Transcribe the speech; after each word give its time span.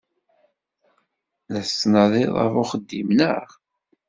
La 1.51 1.59
tettnadid 1.67 2.29
ɣef 2.37 2.53
uxeddim, 2.61 3.09
naɣ? 3.17 3.47